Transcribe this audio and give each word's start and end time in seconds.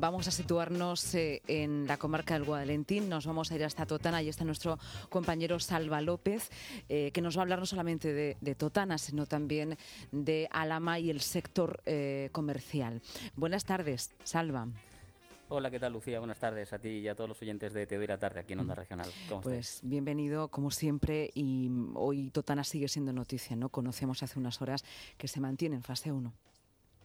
Vamos 0.00 0.26
a 0.26 0.30
situarnos 0.30 1.14
eh, 1.14 1.42
en 1.46 1.86
la 1.86 1.98
comarca 1.98 2.32
del 2.32 2.44
Guadalentín, 2.44 3.10
nos 3.10 3.26
vamos 3.26 3.52
a 3.52 3.54
ir 3.54 3.64
hasta 3.64 3.84
Totana 3.84 4.22
y 4.22 4.30
está 4.30 4.46
nuestro 4.46 4.78
compañero 5.10 5.60
Salva 5.60 6.00
López, 6.00 6.48
eh, 6.88 7.10
que 7.12 7.20
nos 7.20 7.36
va 7.36 7.40
a 7.40 7.42
hablar 7.42 7.58
no 7.58 7.66
solamente 7.66 8.10
de, 8.14 8.54
Totana, 8.54 8.96
sino 8.96 9.26
también 9.26 9.76
de 10.10 10.48
Alama 10.52 10.98
y 10.98 11.10
el 11.10 11.20
sector 11.20 11.82
eh, 11.84 12.30
comercial. 12.32 13.02
Buenas 13.36 13.66
tardes, 13.66 14.14
Salva. 14.24 14.68
Hola, 15.50 15.70
¿qué 15.70 15.78
tal 15.78 15.92
Lucía? 15.92 16.18
Buenas 16.18 16.38
tardes 16.38 16.72
a 16.72 16.78
ti 16.78 16.88
y 16.88 17.08
a 17.08 17.14
todos 17.14 17.28
los 17.28 17.42
oyentes 17.42 17.74
de 17.74 17.86
Te 17.86 17.98
doy 17.98 18.06
la 18.06 18.16
tarde 18.16 18.40
aquí 18.40 18.54
en 18.54 18.60
Onda 18.60 18.74
Regional. 18.74 19.10
pues 19.42 19.80
bienvenido 19.82 20.48
como 20.48 20.70
siempre 20.70 21.30
y 21.34 21.70
hoy 21.92 22.30
Totana 22.30 22.64
sigue 22.64 22.88
siendo 22.88 23.12
noticia, 23.12 23.54
¿no? 23.54 23.68
Conocemos 23.68 24.22
hace 24.22 24.38
unas 24.38 24.62
horas 24.62 24.82
que 25.18 25.28
se 25.28 25.40
mantiene 25.40 25.76
en 25.76 25.82
fase 25.82 26.10
1. 26.10 26.32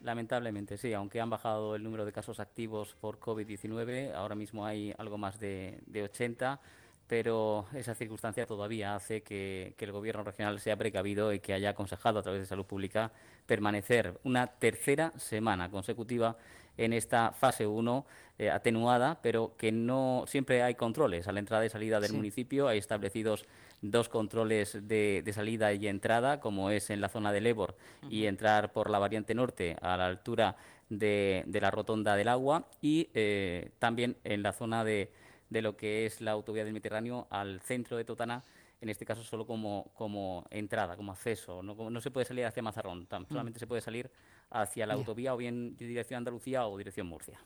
Lamentablemente, 0.06 0.78
sí, 0.78 0.94
aunque 0.94 1.20
han 1.20 1.32
bajado 1.32 1.76
el 1.76 1.82
número 1.82 2.05
de 2.05 2.12
casos 2.12 2.40
activos 2.40 2.96
por 3.02 3.20
COVID-19, 3.20 4.14
ahora 4.14 4.36
mismo 4.36 4.64
hay 4.64 4.94
algo 5.00 5.18
más 5.18 5.40
de, 5.40 5.80
de 5.88 6.04
80 6.04 6.62
pero 7.08 7.68
esa 7.73 7.94
circunstancia 7.94 8.46
todavía 8.46 8.96
hace 8.96 9.22
que, 9.22 9.76
el 9.77 9.91
Gobierno 9.91 10.23
regional 10.23 10.60
sea 10.60 10.76
precavido 10.76 11.34
y 11.34 11.40
que 11.40 11.54
haya 11.54 11.70
aconsejado 11.70 12.20
a 12.20 12.23
través 12.23 12.41
de 12.41 12.48
Salud 12.48 12.66
Pública 12.66 13.12
permanecer 13.46 14.20
una 14.23 14.48
tercera 14.48 15.12
semana 15.18 15.70
consecutiva 15.70 16.35
en 16.77 16.94
esta 16.94 17.32
fase 17.32 17.68
1 17.68 18.05
eh, 18.38 18.49
atenuada, 18.49 19.20
pero 19.22 19.55
que 19.55 19.72
no 19.72 20.26
siempre 20.27 20.63
hay 20.63 20.76
controles 20.76 21.27
a 21.27 21.32
la 21.32 21.40
entrada 21.40 21.66
y 21.66 21.70
salida 21.70 21.99
del 21.99 22.13
municipio. 22.13 22.68
Hay 22.68 22.80
establecidos 22.80 23.46
dos 23.91 24.09
controles 24.09 24.88
de, 24.88 25.30
salida 25.34 25.73
y 25.73 25.88
entrada, 25.88 26.39
como 26.39 26.70
es 26.70 26.89
en 26.89 27.02
la 27.02 27.09
zona 27.09 27.31
del 27.31 27.48
Ebor 27.48 27.76
y 28.09 28.26
entrar 28.26 28.71
por 28.71 28.89
la 28.89 28.99
variante 28.99 29.34
norte 29.34 29.76
a 29.81 29.98
la 29.98 30.05
altura 30.07 30.55
de, 30.89 31.45
la 31.48 31.71
rotonda 31.71 32.16
del 32.16 32.27
agua 32.27 32.67
y 32.81 33.09
eh, 33.13 33.71
también 33.79 34.17
en 34.23 34.43
la 34.43 34.53
zona 34.53 34.84
de 34.84 35.12
de 35.49 35.62
lo 35.62 35.77
que 35.77 36.05
es 36.05 36.21
la 36.21 36.31
autovía 36.31 36.63
del 36.63 36.73
Mediterráneo 36.73 37.27
al 37.29 37.62
centro 37.62 37.98
de 37.98 38.05
Totana, 38.05 38.43
en 38.82 38.90
este 38.90 39.05
caso 39.05 39.23
solo 39.23 39.45
como, 39.45 39.91
como 39.95 40.45
entrada, 40.49 40.95
como 40.95 41.12
acceso. 41.12 41.63
No, 41.63 41.90
no 41.90 42.01
se 42.01 42.12
puede 42.12 42.26
salir 42.26 42.45
hacia 42.45 42.62
Mazarrón, 42.62 43.07
mm. 43.10 43.26
solamente 43.27 43.60
se 43.60 43.67
puede 43.67 43.82
salir 43.82 44.10
hacia 44.49 44.85
la 44.85 44.93
autovía 44.93 45.34
o 45.34 45.38
bien 45.38 45.76
dirección 45.77 46.20
Andalucía 46.20 46.67
o 46.67 46.77
dirección 46.77 47.07
Murcia. 47.07 47.40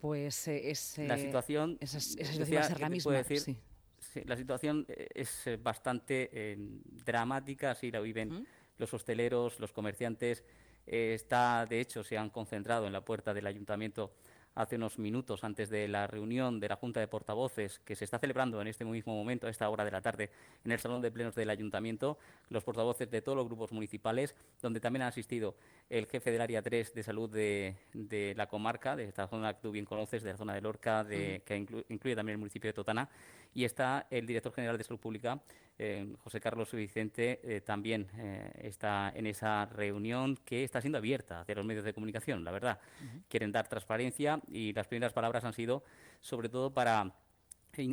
Pues 0.00 0.48
eh, 0.48 0.70
es, 0.70 0.98
la 0.98 1.16
situación, 1.16 1.78
esa, 1.80 2.00
situación 2.00 2.56
va 2.56 2.64
a 2.64 2.68
ser 2.68 2.80
la 2.80 2.88
misma. 2.88 3.12
Decir, 3.12 3.56
la 4.24 4.36
situación 4.36 4.84
eh, 4.88 5.08
es 5.14 5.46
eh, 5.46 5.56
bastante 5.56 6.56
dramática, 7.04 7.72
así 7.72 7.90
la 7.90 8.00
viven 8.00 8.46
los 8.78 8.92
hosteleros, 8.94 9.60
los 9.60 9.72
comerciantes. 9.72 10.44
está, 10.86 11.66
de 11.66 11.80
hecho, 11.80 12.02
se 12.02 12.18
han 12.18 12.30
concentrado 12.30 12.86
en 12.86 12.92
la 12.92 13.04
puerta 13.04 13.32
del 13.32 13.46
ayuntamiento 13.46 14.12
hace 14.54 14.76
unos 14.76 14.98
minutos 14.98 15.44
antes 15.44 15.70
de 15.70 15.88
la 15.88 16.06
reunión 16.06 16.60
de 16.60 16.68
la 16.68 16.76
Junta 16.76 17.00
de 17.00 17.08
Portavoces 17.08 17.78
que 17.80 17.96
se 17.96 18.04
está 18.04 18.18
celebrando 18.18 18.60
en 18.60 18.68
este 18.68 18.84
mismo 18.84 19.14
momento, 19.14 19.46
a 19.46 19.50
esta 19.50 19.68
hora 19.68 19.84
de 19.84 19.90
la 19.90 20.02
tarde, 20.02 20.30
en 20.64 20.72
el 20.72 20.78
Salón 20.78 21.00
de 21.00 21.10
Plenos 21.10 21.34
del 21.34 21.50
Ayuntamiento, 21.50 22.18
los 22.50 22.64
portavoces 22.64 23.10
de 23.10 23.22
todos 23.22 23.36
los 23.36 23.46
grupos 23.46 23.72
municipales, 23.72 24.34
donde 24.60 24.80
también 24.80 25.02
ha 25.02 25.08
asistido 25.08 25.56
el 25.92 26.06
jefe 26.06 26.30
del 26.30 26.40
área 26.40 26.62
3 26.62 26.94
de 26.94 27.02
salud 27.02 27.28
de, 27.28 28.34
la 28.34 28.46
comarca, 28.46 28.96
de 28.96 29.04
esta 29.04 29.28
zona 29.28 29.52
que 29.52 29.60
tú 29.60 29.70
bien 29.70 29.84
conoces, 29.84 30.22
de 30.22 30.30
la 30.30 30.38
zona 30.38 30.54
de 30.54 30.62
Lorca, 30.62 31.04
de, 31.04 31.42
que 31.44 31.54
incluye 31.56 32.16
también 32.16 32.34
el 32.34 32.38
municipio 32.38 32.68
de 32.68 32.72
Totana, 32.72 33.10
y 33.52 33.64
está 33.64 34.06
el 34.10 34.26
director 34.26 34.54
general 34.54 34.78
de 34.78 34.84
Salud 34.84 34.98
Pública, 34.98 35.42
eh, 35.78 36.14
José 36.24 36.40
Carlos 36.40 36.72
Vicente, 36.72 37.40
eh, 37.44 37.60
también 37.60 38.08
eh, 38.16 38.50
está 38.62 39.12
en 39.14 39.26
esa 39.26 39.66
reunión 39.66 40.38
que 40.46 40.64
está 40.64 40.80
siendo 40.80 40.96
abierta 40.96 41.40
hacia 41.42 41.56
los 41.56 41.66
medios 41.66 41.84
de 41.84 41.92
comunicación, 41.92 42.42
la 42.42 42.52
verdad. 42.52 42.78
Quieren 43.28 43.52
dar 43.52 43.68
transparencia 43.68 44.40
y 44.48 44.72
las 44.72 44.86
primeras 44.86 45.12
palabras 45.12 45.44
han 45.44 45.52
sido 45.52 45.84
sobre 46.22 46.48
todo 46.48 46.72
para 46.72 47.12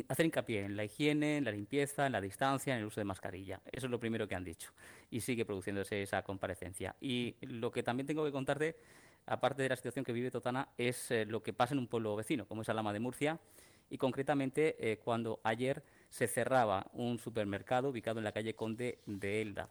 hacer 0.08 0.26
hincapié 0.26 0.64
en 0.64 0.76
la 0.76 0.84
higiene, 0.84 1.38
en 1.38 1.44
la 1.44 1.52
limpieza, 1.52 2.06
en 2.06 2.12
la 2.12 2.20
distancia, 2.20 2.74
en 2.74 2.80
el 2.80 2.86
uso 2.86 3.00
de 3.00 3.04
mascarilla. 3.04 3.60
Eso 3.72 3.86
es 3.86 3.90
lo 3.90 3.98
primero 3.98 4.28
que 4.28 4.34
han 4.34 4.44
dicho. 4.44 4.72
Y 5.10 5.20
sigue 5.20 5.44
produciéndose 5.44 6.02
esa 6.02 6.22
comparecencia. 6.22 6.94
Y 7.00 7.36
lo 7.40 7.70
que 7.70 7.82
también 7.82 8.06
tengo 8.06 8.24
que 8.24 8.32
contarte, 8.32 8.76
aparte 9.26 9.62
de 9.62 9.70
la 9.70 9.76
situación 9.76 10.04
que 10.04 10.12
vive 10.12 10.30
Totana, 10.30 10.68
es 10.76 11.10
lo 11.26 11.42
que 11.42 11.52
pasa 11.52 11.74
en 11.74 11.80
un 11.80 11.86
pueblo 11.86 12.14
vecino, 12.14 12.46
como 12.46 12.62
es 12.62 12.68
Alama 12.68 12.92
de 12.92 13.00
Murcia, 13.00 13.40
y 13.88 13.98
concretamente 13.98 14.76
eh, 14.78 14.98
cuando 14.98 15.40
ayer 15.42 15.82
se 16.10 16.28
cerraba 16.28 16.86
un 16.92 17.18
supermercado 17.18 17.88
ubicado 17.88 18.18
en 18.18 18.24
la 18.24 18.32
calle 18.32 18.54
Conde 18.54 18.98
de 19.06 19.42
Elda. 19.42 19.68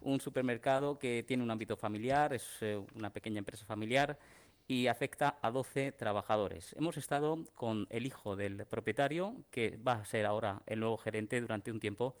Un 0.00 0.20
supermercado 0.20 0.98
que 0.98 1.24
tiene 1.26 1.42
un 1.42 1.50
ámbito 1.50 1.76
familiar, 1.76 2.32
es 2.32 2.46
eh, 2.60 2.80
una 2.94 3.10
pequeña 3.10 3.38
empresa 3.38 3.66
familiar 3.66 4.18
y 4.68 4.86
afecta 4.86 5.38
a 5.40 5.50
12 5.50 5.92
trabajadores. 5.92 6.74
Hemos 6.78 6.98
estado 6.98 7.42
con 7.54 7.86
el 7.88 8.06
hijo 8.06 8.36
del 8.36 8.66
propietario, 8.66 9.34
que 9.50 9.78
va 9.78 9.94
a 9.94 10.04
ser 10.04 10.26
ahora 10.26 10.62
el 10.66 10.80
nuevo 10.80 10.98
gerente 10.98 11.40
durante 11.40 11.72
un 11.72 11.80
tiempo, 11.80 12.16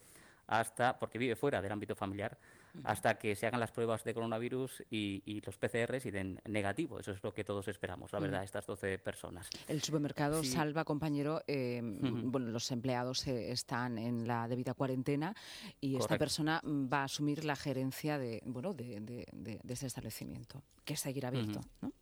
hasta 0.46 0.98
porque 0.98 1.18
vive 1.18 1.36
fuera 1.36 1.60
del 1.60 1.70
ámbito 1.70 1.94
familiar, 1.94 2.38
hasta 2.84 3.18
que 3.18 3.36
se 3.36 3.46
hagan 3.46 3.60
las 3.60 3.70
pruebas 3.70 4.02
de 4.04 4.14
coronavirus 4.14 4.82
y, 4.88 5.42
los 5.44 5.58
PCRs 5.58 6.06
y 6.06 6.10
den 6.10 6.40
negativo. 6.46 6.98
Eso 6.98 7.12
es 7.12 7.22
lo 7.22 7.34
que 7.34 7.44
todos 7.44 7.68
esperamos, 7.68 8.12
la 8.12 8.18
verdad, 8.18 8.42
estas 8.44 8.64
12 8.66 8.98
personas. 8.98 9.50
El 9.66 9.82
supermercado 9.82 10.42
Salva, 10.42 10.84
compañero, 10.84 11.42
eh, 11.46 11.80
bueno, 11.82 12.46
los 12.50 12.70
empleados 12.72 13.26
eh, 13.26 13.50
están 13.50 13.98
en 13.98 14.26
la 14.26 14.48
debida 14.48 14.72
cuarentena 14.72 15.34
y 15.82 15.96
esta 15.96 16.16
persona 16.16 16.62
va 16.64 17.00
a 17.00 17.04
asumir 17.04 17.44
la 17.44 17.56
gerencia 17.56 18.16
de, 18.16 18.40
bueno, 18.46 18.72
de, 18.72 19.26
de, 19.32 19.60
ese 19.68 19.86
establecimiento, 19.86 20.62
que 20.84 20.96
seguirá 20.96 21.28
abierto, 21.28 21.60
¿no? 21.82 21.92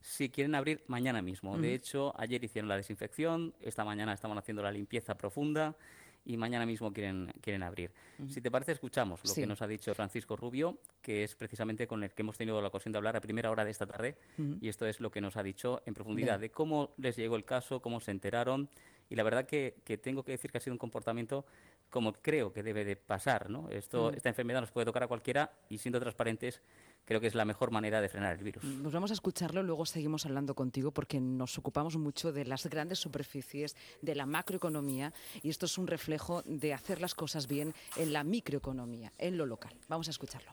Si 0.00 0.30
quieren 0.30 0.54
abrir 0.54 0.82
mañana 0.86 1.22
mismo. 1.22 1.58
De 1.58 1.74
hecho, 1.74 2.14
ayer 2.18 2.42
hicieron 2.42 2.68
la 2.68 2.76
desinfección, 2.76 3.54
esta 3.60 3.84
mañana 3.84 4.12
estaban 4.14 4.38
haciendo 4.38 4.62
la 4.62 4.72
limpieza 4.72 5.14
profunda 5.16 5.76
y 6.24 6.36
mañana 6.36 6.66
mismo 6.66 6.92
quieren, 6.92 7.32
quieren 7.40 7.62
abrir. 7.62 7.92
Si 8.28 8.40
te 8.40 8.50
parece, 8.50 8.72
escuchamos 8.72 9.20
lo 9.24 9.34
que 9.34 9.46
nos 9.46 9.62
ha 9.62 9.66
dicho 9.66 9.94
Francisco 9.94 10.36
Rubio, 10.36 10.78
que 11.00 11.24
es 11.24 11.34
precisamente 11.34 11.86
con 11.86 12.02
el 12.04 12.10
que 12.10 12.22
hemos 12.22 12.36
tenido 12.36 12.60
la 12.60 12.68
ocasión 12.68 12.92
de 12.92 12.98
hablar 12.98 13.16
a 13.16 13.20
primera 13.20 13.50
hora 13.50 13.64
de 13.64 13.70
esta 13.70 13.86
tarde, 13.86 14.16
y 14.60 14.68
esto 14.68 14.86
es 14.86 15.00
lo 15.00 15.10
que 15.10 15.20
nos 15.20 15.36
ha 15.36 15.42
dicho 15.42 15.82
en 15.86 15.94
profundidad 15.94 16.38
de 16.38 16.50
cómo 16.50 16.94
les 16.98 17.16
llegó 17.16 17.36
el 17.36 17.44
caso, 17.44 17.80
cómo 17.80 18.00
se 18.00 18.10
enteraron, 18.10 18.68
y 19.08 19.16
la 19.16 19.22
verdad 19.22 19.46
que, 19.46 19.76
que 19.84 19.98
tengo 19.98 20.22
que 20.22 20.32
decir 20.32 20.52
que 20.52 20.58
ha 20.58 20.60
sido 20.60 20.74
un 20.74 20.78
comportamiento 20.78 21.44
como 21.90 22.12
creo 22.12 22.52
que 22.52 22.62
debe 22.62 22.84
de 22.84 22.96
pasar, 22.96 23.50
¿no? 23.50 23.68
Esto, 23.68 24.12
Esta 24.12 24.28
enfermedad 24.28 24.60
nos 24.60 24.70
puede 24.70 24.84
tocar 24.84 25.02
a 25.02 25.08
cualquiera 25.08 25.50
y 25.68 25.78
siendo 25.78 25.98
transparentes 25.98 26.62
creo 27.10 27.20
que 27.20 27.26
es 27.26 27.34
la 27.34 27.44
mejor 27.44 27.72
manera 27.72 28.00
de 28.00 28.08
frenar 28.08 28.38
el 28.38 28.44
virus. 28.44 28.62
Nos 28.62 28.92
vamos 28.92 29.10
a 29.10 29.14
escucharlo, 29.14 29.64
luego 29.64 29.84
seguimos 29.84 30.26
hablando 30.26 30.54
contigo 30.54 30.92
porque 30.92 31.20
nos 31.20 31.58
ocupamos 31.58 31.96
mucho 31.96 32.30
de 32.30 32.44
las 32.44 32.66
grandes 32.66 33.00
superficies, 33.00 33.74
de 34.00 34.14
la 34.14 34.26
macroeconomía 34.26 35.12
y 35.42 35.50
esto 35.50 35.66
es 35.66 35.76
un 35.76 35.88
reflejo 35.88 36.42
de 36.42 36.72
hacer 36.72 37.00
las 37.00 37.16
cosas 37.16 37.48
bien 37.48 37.74
en 37.96 38.12
la 38.12 38.22
microeconomía, 38.22 39.12
en 39.18 39.36
lo 39.36 39.44
local. 39.44 39.74
Vamos 39.88 40.06
a 40.06 40.12
escucharlo. 40.12 40.52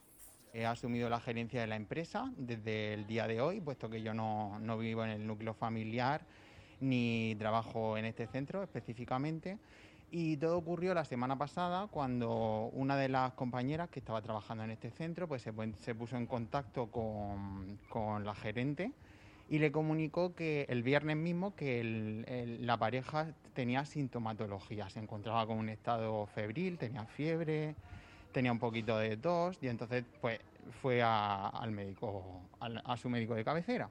He 0.52 0.66
asumido 0.66 1.12
la 1.12 1.20
gerencia 1.20 1.62
de 1.62 1.68
la 1.68 1.76
empresa 1.76 2.34
desde 2.36 2.96
el 2.96 3.06
día 3.06 3.28
de 3.28 3.40
hoy, 3.40 3.62
puesto 3.62 3.88
que 3.88 4.02
yo 4.02 4.16
no, 4.16 4.58
no 4.58 4.80
vivo 4.80 5.04
en 5.04 5.12
el 5.12 5.28
núcleo 5.28 5.54
familiar 5.54 6.26
ni 6.80 7.36
trabajo 7.38 8.00
en 8.00 8.06
este 8.06 8.26
centro 8.26 8.64
específicamente. 8.64 9.60
Y 10.10 10.38
todo 10.38 10.58
ocurrió 10.58 10.94
la 10.94 11.04
semana 11.04 11.38
pasada 11.38 11.88
cuando 11.88 12.70
una 12.74 12.96
de 12.96 13.10
las 13.10 13.34
compañeras 13.34 13.90
que 13.90 14.00
estaba 14.00 14.22
trabajando 14.22 14.64
en 14.64 14.72
este 14.72 14.90
centro 14.90 15.28
pues 15.28 15.42
se, 15.42 15.52
puso 15.96 16.16
en 16.16 16.26
contacto 16.28 16.88
con, 16.88 18.24
la 18.24 18.34
gerente 18.34 18.94
y 19.50 19.60
le 19.60 19.72
comunicó 19.72 20.34
que 20.34 20.66
el 20.70 20.82
viernes 20.82 21.18
mismo 21.18 21.56
que 21.56 22.58
la 22.62 22.78
pareja 22.78 23.34
tenía 23.54 23.86
sintomatología, 23.86 24.90
se 24.90 25.00
encontraba 25.00 25.46
con 25.46 25.58
un 25.58 25.70
estado 25.70 26.26
febril, 26.28 26.78
tenía 26.78 27.04
fiebre, 27.06 27.76
tenía 28.32 28.54
un 28.54 28.60
poquito 28.60 28.98
de 28.98 29.18
tos 29.18 29.58
y 29.62 29.68
entonces 29.68 30.06
pues 30.22 30.40
fue 30.82 31.02
al 31.04 31.72
médico, 31.72 32.42
a 32.62 32.96
su 32.96 33.10
médico 33.10 33.36
de 33.36 33.44
cabecera. 33.44 33.90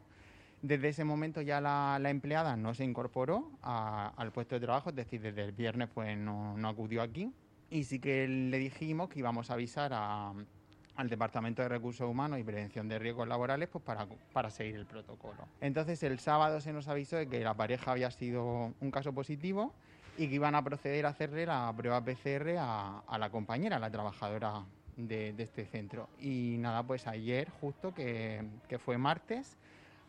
Desde 0.66 0.88
ese 0.88 1.04
momento 1.04 1.43
ya 1.43 1.60
la, 1.60 2.10
empleada 2.10 2.56
no 2.56 2.74
se 2.74 2.83
incorporó 2.83 3.53
al 3.63 4.33
puesto 4.33 4.57
de 4.57 4.63
trabajo, 4.63 4.91
es 4.91 4.97
decir, 4.97 5.21
desde 5.21 5.45
el 5.45 5.53
viernes 5.53 5.89
pues 5.95 6.18
no, 6.18 6.57
acudió 6.66 7.03
aquí 7.03 7.33
y 7.71 7.84
sí 7.84 8.01
que 8.01 8.27
le 8.27 8.59
dijimos 8.59 9.09
que 9.09 9.21
íbamos 9.21 9.48
a 9.53 9.54
avisar 9.54 9.92
al 9.92 11.09
Departamento 11.09 11.63
de 11.63 11.68
Recursos 11.68 12.10
Humanos 12.10 12.41
y 12.41 12.42
Prevención 12.42 12.89
de 12.89 12.98
Riesgos 12.98 13.28
Laborales 13.28 13.68
pues 13.68 13.84
para, 13.84 14.09
para 14.33 14.51
seguir 14.51 14.74
el 14.74 14.86
protocolo. 14.86 15.47
Entonces 15.60 16.03
el 16.03 16.18
sábado 16.18 16.60
se 16.60 16.72
nos 16.72 16.89
avisó 16.89 17.15
de 17.15 17.28
que 17.28 17.45
la 17.45 17.54
pareja 17.54 17.92
había 17.92 18.10
sido 18.10 18.74
un 18.80 18.91
caso 18.91 19.13
positivo 19.13 19.72
y 20.18 20.27
que 20.27 20.34
iban 20.34 20.57
a 20.57 20.65
proceder 20.65 21.07
a 21.07 21.10
hacerle 21.10 21.47
la 21.47 21.72
prueba 21.77 22.04
PCR 22.04 22.57
a, 22.59 23.18
la 23.21 23.30
compañera, 23.30 23.77
a 23.77 23.78
la 23.78 23.91
trabajadora 23.92 24.65
de, 24.97 25.33
este 25.39 25.65
centro. 25.65 26.09
Y 26.18 26.57
nada, 26.59 26.83
pues 26.83 27.07
ayer 27.07 27.51
justo 27.60 27.95
que, 27.95 28.45
que 28.68 28.80
fue 28.80 28.98
martes, 28.98 29.57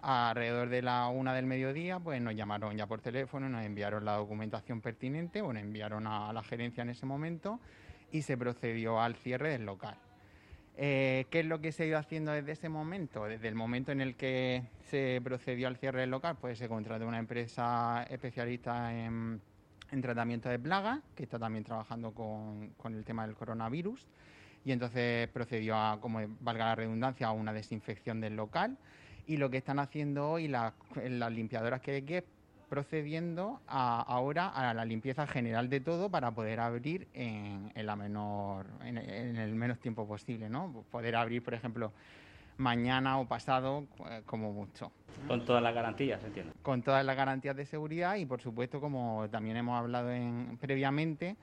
Alrededor 0.09 0.69
de 0.69 0.81
la 0.81 1.09
una 1.09 1.33
del 1.33 1.45
mediodía, 1.45 1.99
pues 1.99 2.21
nos 2.21 2.33
llamaron 2.33 2.77
ya 2.77 2.87
por 2.87 3.01
teléfono, 3.01 3.49
nos 3.49 3.65
enviaron 3.65 4.05
la 4.05 4.13
documentación 4.13 4.79
pertinente, 4.79 5.41
o 5.41 5.51
nos 5.51 5.61
enviaron 5.61 6.07
a 6.07 6.31
la 6.31 6.41
gerencia 6.43 6.81
en 6.83 6.91
ese 6.91 7.05
momento 7.05 7.59
y 8.13 8.21
se 8.21 8.37
procedió 8.37 9.01
al 9.01 9.15
cierre 9.15 9.49
del 9.49 9.65
local. 9.65 9.97
Eh, 10.77 11.25
¿Qué 11.29 11.41
es 11.41 11.45
lo 11.45 11.59
que 11.59 11.73
se 11.73 11.83
ha 11.83 11.85
ido 11.87 11.97
haciendo 11.97 12.31
desde 12.31 12.53
ese 12.53 12.69
momento? 12.69 13.25
Desde 13.25 13.49
el 13.49 13.55
momento 13.55 13.91
en 13.91 13.99
el 13.99 14.15
que 14.15 14.63
se 14.79 15.19
procedió 15.25 15.67
al 15.67 15.75
cierre 15.75 15.99
del 15.99 16.11
local, 16.11 16.37
pues 16.39 16.57
se 16.57 16.69
contrató 16.69 17.05
una 17.05 17.19
empresa 17.19 18.05
especialista 18.09 18.93
en, 18.93 19.41
tratamiento 20.01 20.47
de 20.47 20.57
plagas, 20.57 21.01
que 21.15 21.23
está 21.23 21.37
también 21.37 21.65
trabajando 21.65 22.13
con, 22.13 22.71
el 22.85 23.03
tema 23.03 23.27
del 23.27 23.35
coronavirus, 23.35 24.07
y 24.63 24.71
entonces 24.71 25.27
procedió 25.27 25.75
a, 25.75 25.99
como 25.99 26.21
valga 26.39 26.67
la 26.67 26.75
redundancia, 26.75 27.27
a 27.27 27.31
una 27.33 27.51
desinfección 27.51 28.21
del 28.21 28.37
local. 28.37 28.77
Y 29.27 29.37
lo 29.37 29.49
que 29.49 29.57
están 29.57 29.79
haciendo 29.79 30.29
hoy 30.31 30.47
las, 30.47 30.73
limpiadoras 31.31 31.81
que 31.81 31.91
hay 31.91 32.01
que 32.01 32.23
procediendo 32.69 33.61
ahora 33.67 34.49
a 34.49 34.73
la 34.73 34.83
limpieza 34.83 35.27
general 35.27 35.69
de 35.69 35.79
todo 35.79 36.09
para 36.09 36.31
poder 36.31 36.59
abrir 36.59 37.07
en, 37.13 37.71
la 37.75 37.95
menor, 37.95 38.65
en, 38.83 38.97
el 38.97 39.55
menos 39.55 39.79
tiempo 39.79 40.07
posible, 40.07 40.49
¿no? 40.49 40.83
Poder 40.91 41.15
abrir, 41.15 41.43
por 41.43 41.53
ejemplo, 41.53 41.93
mañana 42.57 43.19
o 43.19 43.27
pasado, 43.27 43.85
eh, 44.09 44.21
como 44.25 44.51
mucho. 44.51 44.91
Con 45.27 45.45
todas 45.45 45.63
las 45.63 45.73
garantías, 45.73 46.23
entiendo. 46.23 46.53
Con 46.61 46.81
todas 46.81 47.05
las 47.05 47.15
garantías 47.15 47.55
de 47.55 47.65
seguridad 47.65 48.15
y, 48.15 48.25
por 48.25 48.41
supuesto, 48.41 48.81
como 48.81 49.27
también 49.29 49.57
hemos 49.57 49.79
hablado 49.79 50.09
previamente, 50.59 51.37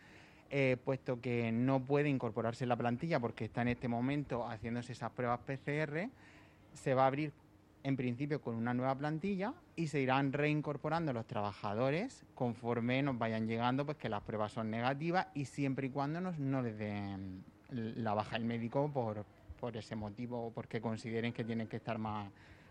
eh, 0.51 0.77
puesto 0.85 1.21
que 1.21 1.51
no 1.53 1.81
puede 1.81 2.09
incorporarse 2.09 2.65
en 2.65 2.69
la 2.69 2.77
plantilla 2.77 3.19
porque 3.19 3.47
está 3.47 3.63
en 3.63 3.69
este 3.69 3.89
momento 3.89 4.47
haciéndose 4.47 4.93
esas 4.93 5.11
pruebas 5.11 5.41
PCR, 5.41 6.09
se 6.75 6.95
va 6.95 7.05
a 7.05 7.07
abrir 7.07 7.33
en 7.85 7.97
principio 7.97 8.41
con 8.41 8.57
una 8.57 8.75
nueva 8.75 8.97
plantilla 8.97 9.53
y 9.77 9.89
se 9.89 10.01
irán 10.01 10.33
reincorporando 10.33 11.13
los 11.13 11.27
trabajadores 11.27 12.25
conforme 12.35 13.03
nos 13.03 13.19
vayan 13.19 13.47
llegando, 13.47 13.85
pues 13.85 13.99
que 13.99 14.09
las 14.09 14.23
pruebas 14.23 14.53
son 14.53 14.71
negativas 14.71 15.29
y 15.35 15.45
siempre 15.45 15.87
y 15.89 15.91
cuando 15.91 16.21
nos, 16.21 16.39
no 16.39 16.63
les 16.63 16.79
den 16.79 17.45
la 17.71 18.15
baja 18.15 18.37
el 18.37 18.45
médico 18.47 18.91
por, 18.93 19.27
por 19.61 19.77
ese 19.77 19.97
motivo 19.97 20.47
o 20.47 20.51
porque 20.51 20.81
consideren 20.81 21.35
que 21.35 21.45
tienen 21.45 21.69
que 21.69 21.77
estar 21.77 21.99
más, 21.99 22.31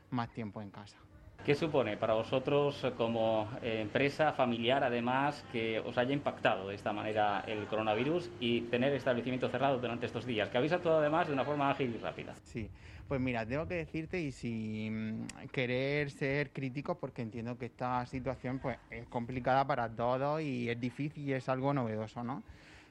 más 0.10 0.32
tiempo 0.32 0.62
en 0.62 0.72
casa. 0.72 0.98
¿Qué 1.46 1.56
supone 1.56 1.98
para 1.98 2.14
vosotros 2.14 2.88
como 2.96 3.50
eh, 3.62 3.82
empresa 3.82 4.32
familiar, 4.32 4.82
además, 4.82 5.44
que 5.52 5.78
os 5.78 5.98
haya 5.98 6.14
impactado 6.14 6.70
de 6.70 6.76
esta 6.76 6.94
manera 6.94 7.44
el 7.46 7.68
coronavirus 7.68 8.32
y 8.40 8.62
tener 8.62 8.94
establecimiento 8.94 9.50
cerrado 9.50 9.78
durante 9.78 10.06
estos 10.06 10.26
días? 10.26 10.48
Que 10.48 10.58
habéis 10.58 10.72
actuado 10.72 11.00
además 11.00 11.28
de 11.28 11.34
una 11.34 11.44
forma 11.44 11.70
ágil 11.70 11.94
y 11.94 11.98
rápida. 11.98 12.34
Sí, 12.46 12.70
pues 13.10 13.20
mira, 13.20 13.46
tengo 13.46 13.68
que 13.68 13.74
decirte 13.74 14.22
y 14.22 14.32
sin 14.32 15.28
querer 15.52 16.12
ser 16.12 16.52
crítico, 16.52 16.98
porque 16.98 17.22
entiendo 17.22 17.58
que 17.58 17.66
esta 17.66 18.06
situación 18.06 18.60
pues, 18.60 18.78
es 18.90 19.06
complicada 19.08 19.68
para 19.68 19.90
todos 19.90 20.42
y 20.42 20.70
es 20.70 20.80
difícil 20.80 21.28
y 21.28 21.34
es 21.34 21.50
algo 21.50 21.74
novedoso, 21.74 22.24
¿no? 22.24 22.42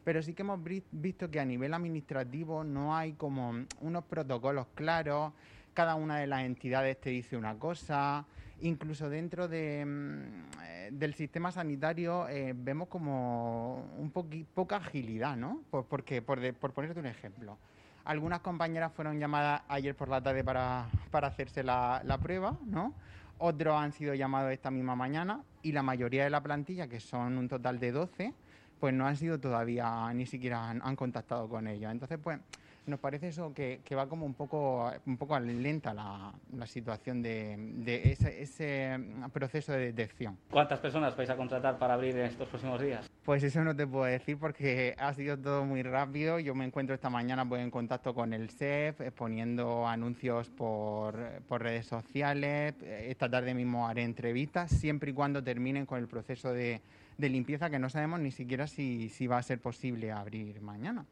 Pero 0.05 0.21
sí 0.21 0.35
que 0.35 0.43
hemos 0.43 0.61
visto 0.91 1.31
que 1.31 1.41
a 1.41 1.45
nivel 1.47 1.73
administrativo 1.73 2.65
no 2.65 2.95
hay 2.95 3.15
como 3.15 3.65
unos 3.81 4.05
protocolos 4.05 4.67
claros, 4.75 5.33
cada 5.75 5.95
una 5.95 6.19
de 6.19 6.27
las 6.27 6.43
entidades 6.43 7.01
te 7.01 7.11
dice 7.11 7.37
una 7.37 7.59
cosa, 7.59 8.27
incluso 8.61 9.09
dentro 9.09 9.49
de, 9.49 9.85
mm, 9.85 10.63
eh, 10.65 10.89
del 10.93 11.15
sistema 11.15 11.53
sanitario 11.53 12.29
eh, 12.29 12.55
vemos 12.57 12.89
como 12.89 13.85
un 13.99 14.11
poca 14.11 14.77
agilidad, 14.77 15.37
¿no? 15.37 15.63
porque, 15.89 16.23
por, 16.23 16.55
por 16.55 16.73
ponerte 16.73 17.01
un 17.01 17.07
ejemplo, 17.07 17.59
algunas 18.05 18.41
compañeras 18.41 18.93
fueron 18.93 19.19
llamadas 19.19 19.63
ayer 19.69 19.95
por 19.95 20.09
la 20.09 20.21
tarde 20.21 20.43
para, 20.45 20.89
hacerse 21.13 21.63
la, 21.63 22.19
prueba, 22.21 22.57
¿no? 22.67 22.95
Otros 23.39 23.81
han 23.81 23.93
sido 23.93 24.15
llamados 24.15 24.53
esta 24.53 24.71
misma 24.71 24.95
mañana 24.97 25.43
y 25.63 25.73
la 25.73 25.83
mayoría 25.83 26.25
de 26.25 26.31
la 26.31 26.43
plantilla, 26.43 26.89
que 26.89 27.01
son 27.01 27.39
un 27.39 27.49
total 27.49 27.79
de 27.79 27.93
12, 27.93 28.35
pues 28.79 28.95
no 28.95 29.07
han 29.07 29.17
sido 29.17 29.39
todavía, 29.39 30.13
ni 30.15 30.27
siquiera 30.27 30.69
han, 30.69 30.81
han 30.83 30.97
contactado 30.97 31.49
con 31.49 31.67
ellos. 31.67 31.91
Entonces, 31.91 32.19
pues 32.23 32.39
nos 32.87 32.99
parece 32.99 33.29
eso 33.29 33.53
que, 33.55 33.81
va 33.95 34.09
como 34.09 34.27
un 34.27 34.35
poco, 34.35 34.91
un 35.07 35.17
poco 35.17 35.39
lenta 35.39 35.95
la, 35.95 36.33
situación 36.67 37.23
de, 37.23 38.17
ese, 38.41 38.99
proceso 39.33 39.73
de 39.73 39.93
detección. 39.93 40.39
¿Cuántas 40.51 40.81
personas 40.81 41.17
vais 41.17 41.31
a 41.31 41.37
contratar 41.37 41.79
para 41.79 41.95
abrir 41.95 42.17
en 42.17 42.27
estos 42.27 42.49
próximos 42.49 42.81
días? 42.81 43.11
Pues 43.25 43.43
eso 43.43 43.63
no 43.63 43.75
te 43.75 43.87
puedo 43.87 44.05
decir 44.05 44.39
porque 44.39 44.95
ha 44.99 45.15
sido 45.15 45.39
todo 45.39 45.65
muy 45.65 45.83
rápido. 45.83 46.39
Yo 46.39 46.55
me 46.55 46.65
encuentro 46.65 46.95
esta 46.95 47.11
mañana 47.11 47.49
pues, 47.49 47.63
en 47.63 47.71
contacto 47.71 48.15
con 48.15 48.33
el 48.33 48.51
SEF, 48.51 49.01
poniendo 49.13 49.87
anuncios 49.87 50.51
por, 50.51 51.15
redes 51.51 51.87
sociales. 51.87 52.75
Esta 52.83 53.29
tarde 53.29 53.55
mismo 53.55 53.87
haré 53.87 54.03
entrevistas, 54.03 54.71
siempre 54.71 55.11
y 55.11 55.15
cuando 55.15 55.43
terminen 55.43 55.87
con 55.87 55.99
el 55.99 56.09
proceso 56.09 56.53
de, 56.53 56.81
limpieza 57.19 57.71
que 57.71 57.79
no 57.79 57.89
sabemos 57.89 58.19
ni 58.19 58.33
siquiera 58.33 58.67
si 58.67 59.27
va 59.29 59.39
a 59.39 59.43
ser 59.45 59.61
posible 59.61 60.11
abrir 60.11 60.61
mañana 60.61 61.07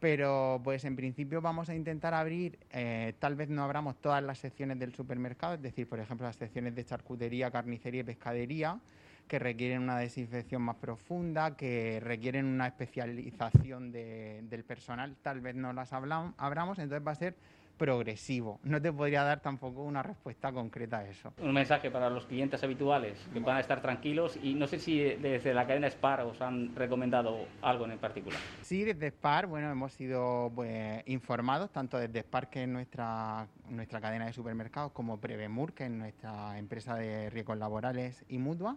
pero 0.00 0.60
pues 0.64 0.84
en 0.86 0.96
principio 0.96 1.42
vamos 1.42 1.68
a 1.68 1.74
intentar 1.74 2.14
abrir, 2.14 2.58
eh, 2.70 3.12
tal 3.18 3.36
vez 3.36 3.50
no 3.50 3.62
abramos 3.62 4.00
todas 4.00 4.22
las 4.22 4.38
secciones 4.38 4.78
del 4.78 4.94
supermercado, 4.94 5.54
es 5.54 5.62
decir, 5.62 5.86
por 5.86 6.00
ejemplo, 6.00 6.26
las 6.26 6.36
secciones 6.36 6.74
de 6.74 6.84
charcutería, 6.86 7.50
carnicería 7.50 8.00
y 8.00 8.04
pescadería, 8.04 8.80
que 9.28 9.38
requieren 9.38 9.82
una 9.82 9.98
desinfección 9.98 10.62
más 10.62 10.76
profunda, 10.76 11.54
que 11.54 12.00
requieren 12.02 12.46
una 12.46 12.66
especialización 12.66 13.92
del 13.92 14.64
personal, 14.66 15.16
tal 15.22 15.40
vez 15.40 15.54
no 15.54 15.72
las 15.72 15.92
abramos, 15.92 16.78
entonces 16.78 17.06
va 17.06 17.12
a 17.12 17.16
ser 17.16 17.36
progresivo. 17.80 18.60
No 18.62 18.80
te 18.82 18.92
podría 18.92 19.22
dar 19.22 19.40
tampoco 19.40 19.82
una 19.82 20.02
respuesta 20.02 20.52
concreta 20.52 20.98
a 20.98 21.08
eso. 21.08 21.32
Un 21.38 21.54
mensaje 21.54 21.90
para 21.90 22.10
los 22.10 22.26
clientes 22.26 22.62
habituales 22.62 23.18
que 23.32 23.40
puedan 23.40 23.58
estar 23.58 23.80
tranquilos 23.80 24.38
y 24.42 24.52
no 24.52 24.66
sé 24.66 24.78
si 24.78 24.98
desde 25.00 25.54
la 25.54 25.66
cadena 25.66 25.88
Spar 25.88 26.20
os 26.20 26.42
han 26.42 26.76
recomendado 26.76 27.46
algo 27.62 27.86
en 27.86 27.96
particular. 27.96 28.38
Sí, 28.60 28.84
desde 28.84 29.08
Spar, 29.08 29.46
bueno, 29.46 29.70
hemos 29.70 29.94
sido 29.94 30.52
pues, 30.54 31.02
informados 31.06 31.70
tanto 31.70 31.96
desde 31.96 32.20
Spar 32.20 32.50
que 32.50 32.64
es 32.64 32.68
nuestra, 32.68 33.46
nuestra 33.70 33.98
cadena 33.98 34.26
de 34.26 34.34
supermercados 34.34 34.92
como 34.92 35.18
Prevemur 35.18 35.72
que 35.72 35.86
es 35.86 35.90
nuestra 35.90 36.58
empresa 36.58 36.96
de 36.96 37.30
riesgos 37.30 37.56
laborales 37.56 38.26
y 38.28 38.36
mutua 38.36 38.76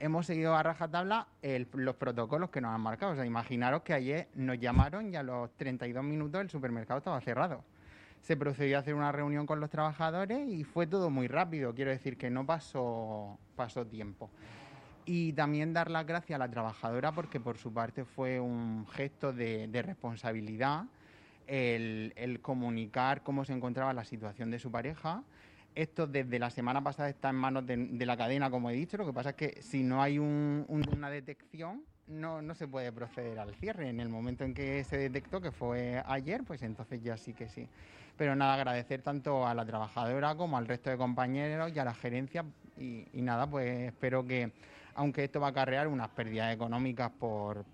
hemos 0.00 0.26
seguido 0.26 0.54
a 0.54 0.62
rajatabla 0.62 1.28
los 1.72 1.94
protocolos 1.94 2.50
que 2.50 2.60
nos 2.60 2.74
han 2.74 2.80
marcado. 2.82 3.12
O 3.12 3.14
sea, 3.14 3.24
imaginaros 3.24 3.80
que 3.80 3.94
ayer 3.94 4.28
nos 4.34 4.58
llamaron 4.58 5.10
y 5.10 5.16
a 5.16 5.22
los 5.22 5.50
32 5.56 6.04
minutos 6.04 6.42
el 6.42 6.50
supermercado 6.50 6.98
estaba 6.98 7.18
cerrado 7.22 7.64
se 8.24 8.38
procedió 8.38 8.78
a 8.78 8.80
hacer 8.80 8.94
una 8.94 9.12
reunión 9.12 9.44
con 9.44 9.60
los 9.60 9.68
trabajadores 9.68 10.48
y 10.48 10.64
fue 10.64 10.86
todo 10.86 11.10
muy 11.10 11.28
rápido, 11.28 11.74
quiero 11.74 11.90
decir 11.90 12.16
que 12.16 12.30
no 12.30 12.46
pasó, 12.46 13.38
pasó 13.54 13.86
tiempo. 13.86 14.30
Y 15.04 15.34
también 15.34 15.74
dar 15.74 15.90
las 15.90 16.06
gracias 16.06 16.36
a 16.36 16.38
la 16.38 16.50
trabajadora 16.50 17.12
porque 17.12 17.38
por 17.38 17.58
su 17.58 17.70
parte 17.74 18.06
fue 18.06 18.40
un 18.40 18.86
gesto 18.86 19.34
de, 19.34 19.68
responsabilidad 19.84 20.84
el, 21.46 22.38
comunicar 22.40 23.22
cómo 23.22 23.44
se 23.44 23.52
encontraba 23.52 23.92
la 23.92 24.04
situación 24.04 24.50
de 24.50 24.58
su 24.58 24.70
pareja. 24.70 25.22
Esto 25.74 26.06
desde 26.06 26.38
la 26.38 26.48
semana 26.48 26.82
pasada 26.82 27.10
está 27.10 27.28
en 27.28 27.36
manos 27.36 27.66
de, 27.66 28.06
la 28.06 28.16
cadena, 28.16 28.50
como 28.50 28.70
he 28.70 28.74
dicho. 28.74 28.96
Lo 28.96 29.04
que 29.04 29.12
pasa 29.12 29.30
es 29.30 29.36
que 29.36 29.60
si 29.60 29.82
no 29.82 30.00
hay 30.00 30.18
una 30.18 31.10
detección, 31.10 31.82
no, 32.06 32.42
no 32.42 32.54
se 32.54 32.68
puede 32.68 32.92
proceder 32.92 33.38
al 33.38 33.54
cierre. 33.54 33.88
En 33.88 34.00
el 34.00 34.08
momento 34.08 34.44
en 34.44 34.54
que 34.54 34.84
se 34.84 34.96
detectó, 34.96 35.40
que 35.40 35.50
fue 35.50 36.02
ayer, 36.06 36.42
pues 36.44 36.62
entonces 36.62 37.02
ya 37.02 37.16
sí 37.16 37.32
que 37.32 37.48
sí. 37.48 37.68
Pero 38.16 38.36
nada, 38.36 38.54
agradecer 38.54 39.02
tanto 39.02 39.46
a 39.46 39.54
la 39.54 39.64
trabajadora 39.64 40.34
como 40.36 40.56
al 40.56 40.66
resto 40.66 40.90
de 40.90 40.96
compañeros 40.96 41.72
y 41.74 41.78
a 41.78 41.84
la 41.84 41.94
gerencia. 41.94 42.44
Y, 42.78 43.06
nada, 43.14 43.48
pues 43.48 43.88
espero 43.88 44.26
que, 44.26 44.52
aunque 44.94 45.24
esto 45.24 45.40
va 45.40 45.48
a 45.48 45.50
acarrear 45.50 45.88
unas 45.88 46.08
pérdidas 46.10 46.54
económicas 46.54 47.10
por, 47.10 47.64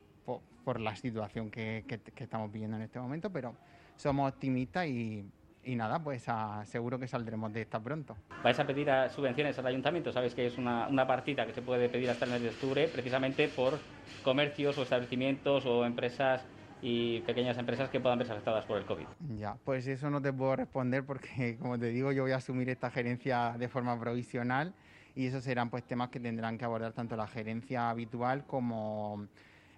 por, 0.64 0.80
la 0.80 0.94
situación 0.94 1.50
que, 1.50 1.84
estamos 2.16 2.52
viviendo 2.52 2.76
en 2.76 2.84
este 2.84 3.00
momento, 3.00 3.30
pero 3.30 3.56
somos 3.96 4.30
optimistas 4.32 4.86
y, 4.86 5.24
nada, 5.64 6.02
pues 6.02 6.26
seguro 6.64 6.98
que 6.98 7.06
saldremos 7.06 7.52
de 7.52 7.62
esta 7.62 7.80
pronto. 7.80 8.16
¿Vais 8.42 8.58
a 8.58 8.66
pedir 8.66 8.88
subvenciones 9.10 9.58
al 9.58 9.66
ayuntamiento? 9.66 10.12
Sabéis 10.12 10.34
que 10.34 10.46
es 10.46 10.58
una, 10.58 10.88
una 10.88 11.06
partida 11.06 11.46
que 11.46 11.52
se 11.52 11.62
puede 11.62 11.88
pedir 11.88 12.10
hasta 12.10 12.24
el 12.24 12.32
mes 12.32 12.42
de 12.42 12.48
octubre, 12.48 12.88
precisamente 12.88 13.48
por 13.48 13.78
comercios 14.24 14.76
o 14.78 14.82
establecimientos 14.82 15.66
o 15.66 15.84
empresas 15.84 16.44
y 16.82 17.20
pequeñas 17.20 17.58
empresas 17.58 17.90
que 17.90 18.00
puedan 18.00 18.18
verse 18.18 18.32
afectadas 18.32 18.64
por 18.64 18.78
el 18.78 18.84
COVID. 18.84 19.04
Ya, 19.38 19.56
pues 19.64 19.86
eso 19.86 20.10
no 20.10 20.22
te 20.22 20.32
puedo 20.32 20.56
responder 20.56 21.04
porque, 21.04 21.56
como 21.60 21.78
te 21.78 21.86
digo, 21.86 22.12
yo 22.12 22.22
voy 22.22 22.32
a 22.32 22.36
asumir 22.36 22.68
esta 22.70 22.90
gerencia 22.90 23.54
de 23.58 23.68
forma 23.68 23.98
provisional 23.98 24.72
y 25.14 25.26
esos 25.26 25.44
serán 25.44 25.70
pues 25.70 25.84
temas 25.84 26.08
que 26.08 26.20
tendrán 26.20 26.56
que 26.56 26.64
abordar 26.64 26.92
tanto 26.92 27.16
la 27.16 27.26
gerencia 27.26 27.90
habitual 27.90 28.46
como 28.46 29.26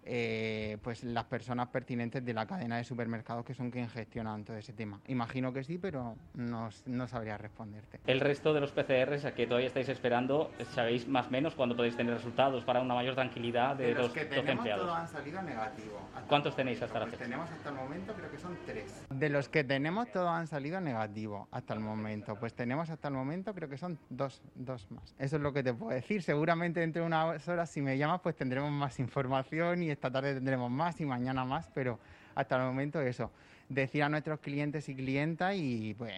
eh, 0.04 0.78
pues 0.82 1.04
las 1.04 1.24
personas 1.24 1.68
pertinentes 1.68 2.24
de 2.24 2.34
la 2.34 2.46
cadena 2.46 2.76
de 2.76 2.84
supermercados 2.84 3.44
que 3.44 3.54
son 3.54 3.70
quien 3.70 3.88
gestionan 3.88 4.44
todo 4.44 4.56
ese 4.56 4.72
tema. 4.72 5.00
Imagino 5.06 5.52
que 5.52 5.62
sí, 5.62 5.78
pero 5.78 6.16
no, 6.34 6.70
no 6.86 7.08
sabría 7.08 7.38
responderte. 7.38 8.00
El 8.06 8.20
resto 8.20 8.52
de 8.52 8.60
los 8.60 8.72
PCRs 8.72 9.24
a 9.24 9.34
que 9.34 9.46
todavía 9.46 9.68
estáis 9.68 9.88
esperando, 9.88 10.50
¿sabéis 10.74 11.06
más 11.06 11.28
o 11.28 11.30
menos 11.30 11.54
cuándo 11.54 11.76
podéis 11.76 11.96
tener 11.96 12.14
resultados 12.14 12.64
para 12.64 12.80
una 12.80 12.94
mayor 12.94 13.14
tranquilidad 13.14 13.76
de, 13.76 13.94
los, 13.94 14.12
que 14.12 14.24
tenemos, 14.24 14.50
empleados? 14.50 14.86
Todos 14.86 14.98
han 14.98 15.08
salido 15.08 15.42
negativo. 15.42 16.00
¿Cuántos 16.28 16.56
tenéis 16.56 16.82
hasta 16.82 16.98
la 16.98 17.06
fecha? 17.06 17.24
Tenemos 17.24 17.50
hasta 17.50 17.68
el 17.68 17.74
momento 17.76 18.14
creo 18.14 18.30
que 18.30 18.38
son 18.38 18.58
tres. 18.66 19.06
De 19.10 19.28
los 19.28 19.48
que 19.48 19.62
tenemos 19.62 20.10
todos 20.10 20.28
han 20.28 20.46
salido 20.46 20.80
negativo 20.80 21.48
hasta 21.50 21.74
el 21.74 21.80
momento. 21.80 22.36
Pues 22.36 22.54
tenemos 22.54 22.90
hasta 22.90 23.08
el 23.08 23.14
momento 23.14 23.54
creo 23.54 23.68
que 23.68 23.76
son 23.76 23.98
dos, 24.10 24.42
dos 24.54 24.90
más. 24.90 25.14
Eso 25.18 25.36
es 25.36 25.42
lo 25.42 25.52
que 25.52 25.62
te 25.62 25.72
puedo 25.72 25.92
decir. 25.92 26.22
Seguramente 26.22 26.80
dentro 26.80 27.02
de 27.02 27.06
unas 27.06 27.46
horas 27.46 27.70
si 27.70 27.80
me 27.80 27.96
llamas 27.96 28.20
pues 28.20 28.34
tendremos 28.34 28.70
más 28.72 28.98
información 28.98 29.82
y 29.82 29.91
esta 29.92 30.10
tarde 30.10 30.34
tendremos 30.34 30.70
más 30.70 31.00
y 31.00 31.06
mañana 31.06 31.44
más, 31.44 31.70
pero 31.74 31.98
hasta 32.34 32.56
el 32.56 32.62
momento 32.62 33.00
eso. 33.00 33.30
decir 33.68 34.02
a 34.02 34.08
nuestros 34.08 34.40
clientes 34.40 34.88
y 34.88 34.94
clientas 34.94 35.54
y 35.56 35.94
pues 35.94 36.12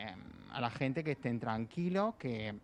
a 0.52 0.60
la 0.60 0.70
gente 0.70 1.04
que 1.04 1.12
estén 1.12 1.38
tranquilos, 1.38 2.14
que 2.16 2.54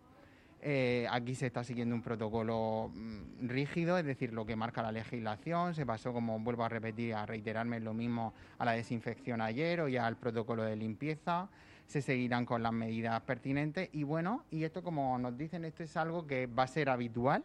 eh, 0.63 1.07
aquí 1.09 1.33
se 1.33 1.47
está 1.47 1.63
siguiendo 1.63 1.95
un 1.95 2.03
protocolo 2.03 2.91
mm, 2.93 3.47
rígido, 3.47 3.97
es 3.97 4.05
decir, 4.05 4.31
lo 4.31 4.45
que 4.45 4.55
marca 4.55 4.81
la 4.81 4.91
legislación. 4.91 5.73
Se 5.73 5.85
pasó, 5.85 6.13
como 6.13 6.39
vuelvo 6.39 6.63
a 6.63 6.69
repetir, 6.69 7.15
a 7.15 7.25
reiterarme 7.25 7.79
lo 7.79 7.93
mismo 7.93 8.33
a 8.59 8.65
la 8.65 8.73
desinfección 8.73 9.41
ayer 9.41 9.81
o 9.81 9.87
ya 9.87 10.05
al 10.05 10.17
protocolo 10.17 10.63
de 10.63 10.75
limpieza. 10.75 11.49
Se 11.87 12.01
seguirán 12.01 12.45
con 12.45 12.61
las 12.63 12.71
medidas 12.71 13.19
pertinentes. 13.21 13.89
Y 13.91 14.03
bueno, 14.03 14.45
y 14.51 14.63
esto, 14.63 14.83
como 14.83 15.17
nos 15.17 15.37
dicen, 15.37 15.65
esto 15.65 15.83
es 15.83 15.97
algo 15.97 16.27
que 16.27 16.47
va 16.47 16.63
a 16.63 16.67
ser 16.67 16.89
habitual 16.89 17.43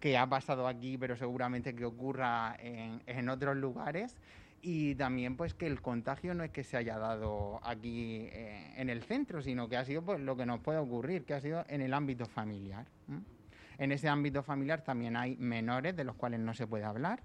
que 0.00 0.16
ha 0.18 0.26
pasado 0.26 0.66
aquí, 0.66 0.98
pero 0.98 1.16
seguramente 1.16 1.74
que 1.74 1.84
ocurra 1.84 2.56
en, 2.58 3.02
en 3.06 3.28
otros 3.28 3.56
lugares 3.56 4.16
y 4.62 4.94
también 4.94 5.36
pues 5.36 5.54
que 5.54 5.66
el 5.66 5.80
contagio 5.80 6.34
no 6.34 6.44
es 6.44 6.50
que 6.50 6.64
se 6.64 6.76
haya 6.76 6.98
dado 6.98 7.60
aquí 7.62 8.28
eh, 8.32 8.74
en 8.76 8.90
el 8.90 9.02
centro, 9.02 9.42
sino 9.42 9.68
que 9.68 9.76
ha 9.76 9.84
sido 9.84 10.02
pues 10.02 10.20
lo 10.20 10.36
que 10.36 10.44
nos 10.44 10.60
puede 10.60 10.78
ocurrir, 10.78 11.24
que 11.24 11.34
ha 11.34 11.40
sido 11.40 11.64
en 11.68 11.80
el 11.80 11.94
ámbito 11.94 12.26
familiar. 12.26 12.86
En 13.78 13.92
ese 13.92 14.08
ámbito 14.08 14.42
familiar 14.42 14.82
también 14.82 15.16
hay 15.16 15.36
menores 15.36 15.96
de 15.96 16.04
los 16.04 16.16
cuales 16.16 16.40
no 16.40 16.52
se 16.52 16.66
puede 16.66 16.84
hablar 16.84 17.22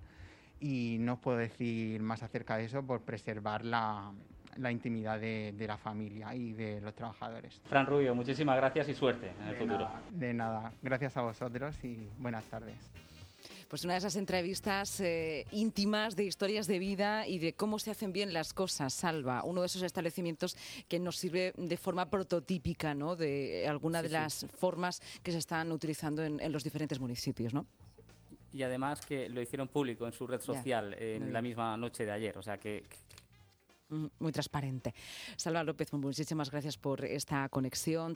y 0.60 0.98
no 1.00 1.13
os 1.13 1.20
puedo 1.20 1.38
decir 1.38 2.01
más 2.01 2.24
acerca 2.24 2.55
de 2.58 2.65
eso 2.65 2.84
por 2.84 3.01
preservar 3.01 3.65
la, 3.65 4.13
la 4.57 4.71
intimidad 4.71 5.19
de, 5.19 5.53
de, 5.57 5.67
la 5.67 5.77
familia 5.77 6.33
y 6.35 6.53
de 6.53 6.81
los 6.81 6.93
trabajadores. 6.93 7.62
Fran 7.65 7.85
Rubio, 7.85 8.15
muchísimas 8.15 8.55
gracias 8.57 8.89
y 8.89 8.93
suerte 8.93 9.31
en 9.39 9.47
el 9.47 9.53
de 9.53 9.55
futuro. 9.55 9.79
Nada, 9.79 10.01
de 10.12 10.33
nada, 10.33 10.74
gracias 10.81 11.17
a 11.17 11.21
vosotros 11.21 11.75
y 11.83 12.07
buenas 12.17 12.45
tardes 12.45 12.91
pues 13.69 13.83
una 13.83 13.93
de 13.93 14.00
esas 14.00 14.15
entrevistas 14.15 15.00
eh, 15.00 15.45
íntimas 15.51 16.15
de 16.15 16.24
historias 16.24 16.67
de 16.67 16.79
vida 16.79 17.27
y 17.27 17.39
de 17.39 17.53
cómo 17.53 17.79
se 17.79 17.91
hacen 17.91 18.13
bien 18.13 18.33
las 18.33 18.53
cosas, 18.53 18.93
Salva, 18.93 19.43
uno 19.43 19.62
de 19.62 19.67
esos 19.67 19.81
establecimientos 19.81 20.55
que 20.88 21.00
nos 21.00 21.17
sirve 21.17 21.53
de 21.57 21.77
forma 21.77 22.09
prototípica, 22.09 22.93
¿no? 22.93 23.15
De 23.15 23.67
alguna 23.67 24.00
sí, 24.00 24.07
de 24.07 24.13
las 24.13 24.33
sí. 24.33 24.47
formas 24.47 25.01
que 25.24 25.31
se 25.31 25.39
están 25.39 25.71
utilizando 25.71 26.24
en, 26.24 26.39
en, 26.39 26.51
los 26.51 26.63
diferentes 26.63 27.00
municipios, 27.00 27.53
¿no? 27.53 27.65
Y 28.53 28.63
además 28.63 29.05
que 29.05 29.27
lo 29.27 29.41
hicieron 29.41 29.67
público 29.67 30.05
en 30.05 30.13
su 30.13 30.25
red 30.25 30.39
social 30.39 30.91
ya. 30.91 31.05
en 31.05 31.33
la 31.33 31.41
misma 31.41 31.75
noche 31.75 32.05
de 32.05 32.12
ayer, 32.12 32.38
o 32.38 32.41
sea 32.41 32.57
que, 32.57 32.83
muy 33.89 34.32
transparente. 34.32 34.94
Salva 35.38 35.63
López, 35.63 35.92
muchísimas 35.94 36.51
gracias 36.51 36.77
por 36.77 37.04
esta 37.06 37.50
conexión. 37.50 38.13